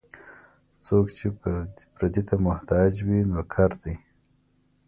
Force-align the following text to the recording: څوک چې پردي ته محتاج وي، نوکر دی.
څوک 0.85 1.05
چې 1.17 1.27
پردي 1.95 2.21
ته 2.29 2.35
محتاج 2.47 2.91
وي، 3.07 3.19
نوکر 3.33 3.71
دی. 3.81 3.95